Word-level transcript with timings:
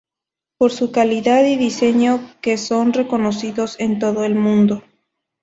Por 0.57 0.71
su 0.71 0.91
calidad 0.91 1.43
y 1.45 1.57
diseño 1.57 2.31
que 2.41 2.57
son 2.57 2.91
reconocidos 2.91 3.79
en 3.79 3.99
todo 3.99 4.23
el 4.25 4.33
mundo. 4.33 4.81